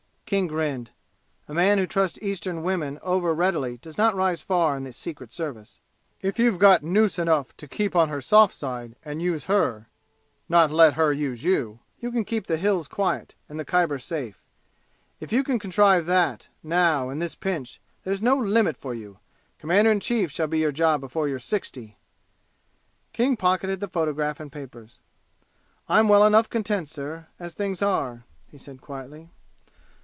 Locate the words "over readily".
3.01-3.75